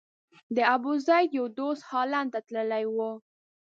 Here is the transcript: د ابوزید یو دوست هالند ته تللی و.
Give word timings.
د 0.55 0.57
ابوزید 0.75 1.29
یو 1.37 1.45
دوست 1.57 1.81
هالند 1.91 2.29
ته 2.33 2.39
تللی 2.47 2.85
و. 2.95 2.97